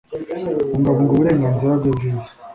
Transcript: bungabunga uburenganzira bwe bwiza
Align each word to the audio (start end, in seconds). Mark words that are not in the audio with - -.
bungabunga 0.69 1.11
uburenganzira 1.13 1.71
bwe 1.79 1.89
bwiza 1.95 2.29